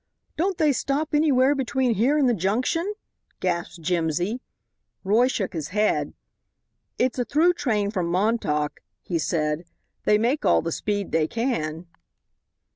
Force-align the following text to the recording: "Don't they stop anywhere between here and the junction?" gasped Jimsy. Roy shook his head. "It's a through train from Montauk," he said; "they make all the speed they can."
"Don't 0.35 0.57
they 0.57 0.73
stop 0.73 1.13
anywhere 1.13 1.53
between 1.53 1.93
here 1.93 2.17
and 2.17 2.27
the 2.27 2.33
junction?" 2.33 2.95
gasped 3.39 3.83
Jimsy. 3.85 4.41
Roy 5.03 5.27
shook 5.27 5.53
his 5.53 5.67
head. 5.67 6.15
"It's 6.97 7.19
a 7.19 7.23
through 7.23 7.53
train 7.53 7.91
from 7.91 8.07
Montauk," 8.07 8.79
he 9.03 9.19
said; 9.19 9.63
"they 10.05 10.17
make 10.17 10.43
all 10.43 10.63
the 10.63 10.71
speed 10.71 11.11
they 11.11 11.27
can." 11.27 11.85